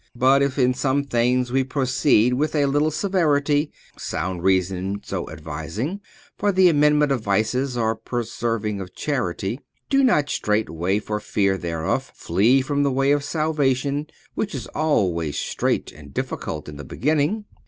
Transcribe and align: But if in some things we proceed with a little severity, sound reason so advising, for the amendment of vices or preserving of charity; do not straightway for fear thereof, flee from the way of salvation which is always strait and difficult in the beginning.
But 0.15 0.41
if 0.41 0.57
in 0.57 0.73
some 0.73 1.03
things 1.03 1.51
we 1.51 1.63
proceed 1.63 2.33
with 2.33 2.55
a 2.55 2.65
little 2.65 2.89
severity, 2.89 3.71
sound 3.99 4.41
reason 4.41 4.99
so 5.05 5.29
advising, 5.29 6.01
for 6.39 6.51
the 6.51 6.69
amendment 6.69 7.11
of 7.11 7.21
vices 7.21 7.77
or 7.77 7.95
preserving 7.95 8.81
of 8.81 8.95
charity; 8.95 9.59
do 9.91 10.03
not 10.03 10.31
straightway 10.31 10.97
for 10.97 11.19
fear 11.19 11.55
thereof, 11.55 12.11
flee 12.15 12.63
from 12.63 12.81
the 12.81 12.91
way 12.91 13.11
of 13.11 13.23
salvation 13.23 14.07
which 14.33 14.55
is 14.55 14.65
always 14.73 15.37
strait 15.37 15.91
and 15.91 16.15
difficult 16.15 16.67
in 16.67 16.77
the 16.77 16.83
beginning. 16.83 17.45